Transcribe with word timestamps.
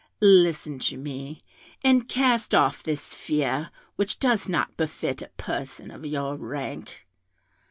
Listen 0.19 0.79
to 0.79 0.97
me, 0.97 1.41
and 1.83 2.09
cast 2.09 2.55
off 2.55 2.81
this 2.81 3.13
fear, 3.13 3.69
which 3.97 4.17
does 4.17 4.49
not 4.49 4.75
befit 4.75 5.21
a 5.21 5.27
person 5.37 5.91
of 5.91 6.03
your 6.03 6.37
rank. 6.37 7.05